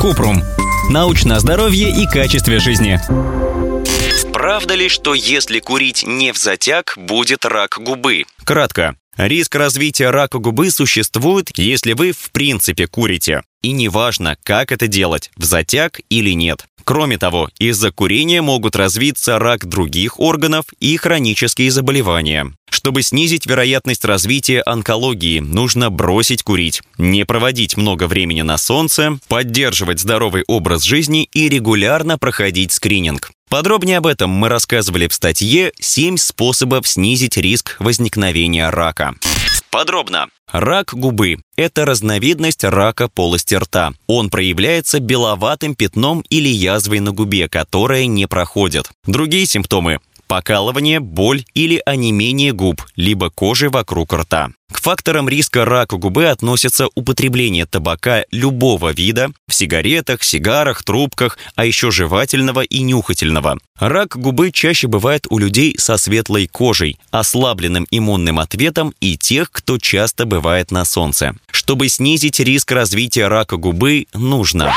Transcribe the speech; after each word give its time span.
Купрум. 0.00 0.42
Научное 0.90 1.38
здоровье 1.38 1.90
и 1.90 2.06
качестве 2.06 2.58
жизни. 2.58 3.00
Правда 4.32 4.74
ли, 4.74 4.88
что 4.88 5.14
если 5.14 5.60
курить 5.60 6.04
не 6.06 6.32
в 6.32 6.36
затяг, 6.36 6.94
будет 6.96 7.44
рак 7.44 7.78
губы? 7.80 8.24
Кратко. 8.44 8.96
Риск 9.16 9.54
развития 9.54 10.10
рака 10.10 10.38
губы 10.38 10.70
существует, 10.70 11.48
если 11.56 11.94
вы 11.94 12.12
в 12.12 12.30
принципе 12.32 12.86
курите. 12.86 13.42
И 13.66 13.72
неважно, 13.72 14.36
как 14.44 14.70
это 14.70 14.86
делать, 14.86 15.32
в 15.36 15.44
затяг 15.44 16.00
или 16.08 16.30
нет. 16.30 16.66
Кроме 16.84 17.18
того, 17.18 17.48
из-за 17.58 17.90
курения 17.90 18.40
могут 18.40 18.76
развиться 18.76 19.40
рак 19.40 19.66
других 19.66 20.20
органов 20.20 20.66
и 20.78 20.96
хронические 20.96 21.72
заболевания. 21.72 22.52
Чтобы 22.70 23.02
снизить 23.02 23.44
вероятность 23.44 24.04
развития 24.04 24.62
онкологии, 24.64 25.40
нужно 25.40 25.90
бросить 25.90 26.44
курить, 26.44 26.80
не 26.96 27.26
проводить 27.26 27.76
много 27.76 28.06
времени 28.06 28.42
на 28.42 28.56
солнце, 28.56 29.18
поддерживать 29.26 29.98
здоровый 29.98 30.44
образ 30.46 30.84
жизни 30.84 31.28
и 31.32 31.48
регулярно 31.48 32.18
проходить 32.18 32.70
скрининг. 32.70 33.32
Подробнее 33.50 33.98
об 33.98 34.06
этом 34.06 34.30
мы 34.30 34.48
рассказывали 34.48 35.08
в 35.08 35.12
статье 35.12 35.72
«7 35.80 36.18
способов 36.18 36.86
снизить 36.86 37.36
риск 37.36 37.74
возникновения 37.80 38.70
рака». 38.70 39.16
Подробно. 39.70 40.28
Рак 40.50 40.94
губы– 40.94 41.38
это 41.56 41.84
разновидность 41.84 42.64
рака 42.64 43.08
полости 43.08 43.54
рта. 43.54 43.92
Он 44.06 44.30
проявляется 44.30 45.00
беловатым 45.00 45.74
пятном 45.74 46.22
или 46.28 46.48
язвой 46.48 47.00
на 47.00 47.12
губе, 47.12 47.48
которая 47.48 48.06
не 48.06 48.26
проходит. 48.26 48.90
Другие 49.06 49.46
симптомы 49.46 50.00
покалывание, 50.26 51.00
боль 51.00 51.44
или 51.54 51.80
онемение 51.84 52.52
губ, 52.52 52.82
либо 52.96 53.30
кожи 53.30 53.70
вокруг 53.70 54.12
рта. 54.12 54.50
К 54.72 54.80
факторам 54.80 55.28
риска 55.28 55.64
рака 55.64 55.96
губы 55.96 56.26
относятся 56.26 56.88
употребление 56.96 57.66
табака 57.66 58.24
любого 58.32 58.92
вида 58.92 59.30
в 59.46 59.54
сигаретах, 59.54 60.24
сигарах, 60.24 60.82
трубках, 60.82 61.38
а 61.54 61.64
еще 61.64 61.92
жевательного 61.92 62.62
и 62.62 62.82
нюхательного. 62.82 63.58
Рак 63.78 64.16
губы 64.16 64.50
чаще 64.50 64.88
бывает 64.88 65.26
у 65.30 65.38
людей 65.38 65.76
со 65.78 65.96
светлой 65.96 66.48
кожей, 66.48 66.98
ослабленным 67.10 67.86
иммунным 67.90 68.40
ответом 68.40 68.92
и 69.00 69.16
тех, 69.16 69.52
кто 69.52 69.78
часто 69.78 70.26
бывает 70.26 70.72
на 70.72 70.84
солнце. 70.84 71.36
Чтобы 71.50 71.88
снизить 71.88 72.40
риск 72.40 72.72
развития 72.72 73.28
рака 73.28 73.56
губы, 73.56 74.06
нужно 74.14 74.74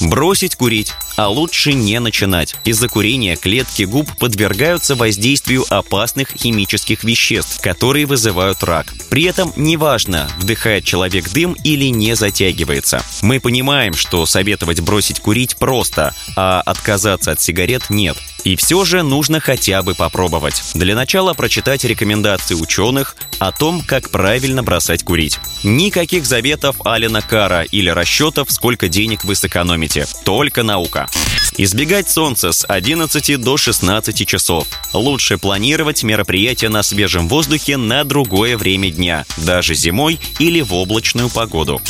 Бросить 0.00 0.56
курить, 0.56 0.92
а 1.16 1.28
лучше 1.28 1.72
не 1.72 2.00
начинать. 2.00 2.56
Из-за 2.64 2.88
курения 2.88 3.36
клетки 3.36 3.82
губ 3.82 4.10
подвергаются 4.18 4.94
воздействию 4.94 5.64
опасных 5.68 6.30
химических 6.36 7.04
веществ, 7.04 7.60
которые 7.60 8.06
вызывают 8.06 8.62
рак. 8.62 8.92
При 9.10 9.24
этом 9.24 9.52
неважно, 9.56 10.28
вдыхает 10.38 10.84
человек 10.84 11.30
дым 11.30 11.54
или 11.64 11.86
не 11.86 12.16
затягивается. 12.16 13.02
Мы 13.22 13.40
понимаем, 13.40 13.94
что 13.94 14.26
советовать 14.26 14.80
бросить 14.80 15.20
курить 15.20 15.56
просто, 15.56 16.14
а 16.36 16.60
отказаться 16.62 17.32
от 17.32 17.40
сигарет 17.40 17.90
нет. 17.90 18.16
И 18.44 18.56
все 18.56 18.84
же 18.84 19.02
нужно 19.02 19.40
хотя 19.40 19.82
бы 19.82 19.94
попробовать. 19.94 20.62
Для 20.74 20.94
начала 20.94 21.32
прочитать 21.34 21.84
рекомендации 21.84 22.54
ученых 22.54 23.16
о 23.38 23.52
том, 23.52 23.82
как 23.82 24.10
правильно 24.10 24.62
бросать 24.62 25.04
курить. 25.04 25.38
Никаких 25.62 26.26
заветов 26.26 26.76
Алина 26.84 27.22
Кара 27.22 27.62
или 27.62 27.88
расчетов, 27.88 28.50
сколько 28.50 28.88
денег 28.88 29.24
вы 29.24 29.36
сэкономите. 29.36 30.06
Только 30.24 30.62
наука. 30.62 31.08
Избегать 31.56 32.08
солнца 32.08 32.50
с 32.50 32.64
11 32.66 33.40
до 33.40 33.56
16 33.56 34.26
часов. 34.26 34.66
Лучше 34.94 35.38
планировать 35.38 36.02
мероприятия 36.02 36.68
на 36.68 36.82
свежем 36.82 37.28
воздухе 37.28 37.76
на 37.76 38.04
другое 38.04 38.56
время 38.56 38.90
дня, 38.90 39.26
даже 39.36 39.74
зимой 39.74 40.18
или 40.38 40.62
в 40.62 40.72
облачную 40.72 41.28
погоду. 41.28 41.80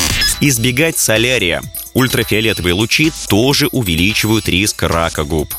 Избегать 0.41 0.99
солярия. 0.99 1.63
Ультрафиолетовые 1.95 2.73
лучи 2.73 3.13
тоже 3.29 3.69
увеличивают 3.69 4.49
риск 4.49 4.83
рака 4.83 5.25
губ. 5.25 5.55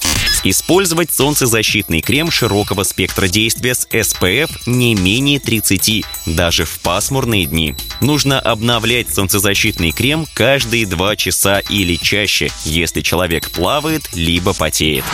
Использовать 0.45 1.13
солнцезащитный 1.13 2.02
крем 2.02 2.30
широкого 2.30 2.83
спектра 2.83 3.30
действия 3.30 3.73
с 3.73 3.88
SPF 3.88 4.52
не 4.65 4.93
менее 4.93 5.39
30, 5.39 6.04
даже 6.26 6.65
в 6.65 6.80
пасмурные 6.80 7.45
дни. 7.45 7.76
Нужно 8.02 8.42
обновлять 8.42 9.14
солнцезащитный 9.14 9.92
крем 9.92 10.26
каждые 10.33 10.86
2 10.86 11.15
часа 11.15 11.59
или 11.59 11.95
чаще, 11.95 12.52
если 12.65 12.99
человек 12.99 13.52
плавает 13.52 14.04
либо 14.14 14.54
потеет. 14.54 15.05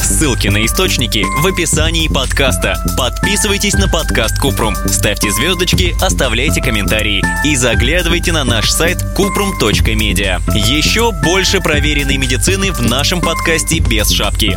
Ссылки 0.00 0.46
на 0.46 0.64
источники 0.64 1.24
в 1.40 1.46
описании 1.48 2.06
подкаста. 2.06 2.76
Подписывайтесь 2.96 3.74
на 3.74 3.88
подкаст 3.88 4.38
Купрум, 4.38 4.76
ставьте 4.86 5.32
звездочки, 5.32 5.96
оставляйте 6.00 6.62
комментарии 6.62 7.24
и 7.44 7.56
заглядывайте 7.56 8.30
на 8.30 8.44
наш 8.44 8.70
сайт 8.70 8.98
kuprum.media. 9.16 10.40
Еще 10.54 11.10
больше 11.10 11.60
проверенной 11.60 12.18
медицины 12.18 12.70
в 12.70 12.82
нашем 12.82 13.20
подкасте 13.20 13.80
без 13.80 14.10
шапки. 14.10 14.56